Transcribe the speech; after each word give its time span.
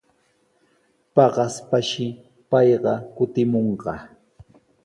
Paqaspashi 1.13 2.07
payqa 2.49 2.93
kutimunqa. 3.15 3.93